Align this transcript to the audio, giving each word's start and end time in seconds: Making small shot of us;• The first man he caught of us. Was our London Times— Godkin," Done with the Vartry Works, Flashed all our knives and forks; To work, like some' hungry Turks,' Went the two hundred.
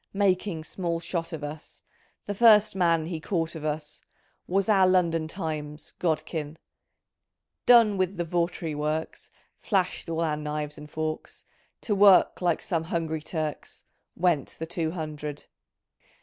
Making 0.17 0.63
small 0.63 0.99
shot 0.99 1.31
of 1.31 1.43
us;• 1.43 1.83
The 2.25 2.33
first 2.33 2.75
man 2.75 3.05
he 3.05 3.19
caught 3.19 3.53
of 3.53 3.63
us. 3.63 4.01
Was 4.47 4.67
our 4.67 4.87
London 4.87 5.27
Times— 5.27 5.93
Godkin," 5.99 6.57
Done 7.67 7.97
with 7.97 8.17
the 8.17 8.25
Vartry 8.25 8.73
Works, 8.75 9.29
Flashed 9.59 10.09
all 10.09 10.21
our 10.21 10.37
knives 10.37 10.75
and 10.75 10.89
forks; 10.89 11.45
To 11.81 11.93
work, 11.93 12.41
like 12.41 12.63
some' 12.63 12.85
hungry 12.85 13.21
Turks,' 13.21 13.83
Went 14.15 14.55
the 14.57 14.65
two 14.65 14.89
hundred. 14.89 15.45